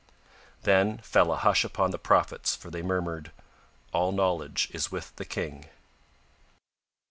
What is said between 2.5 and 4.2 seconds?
for they murmured: "All